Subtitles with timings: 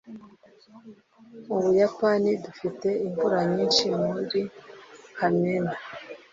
[1.47, 4.41] mu buyapani dufite imvura nyinshi muri
[5.17, 5.73] kamena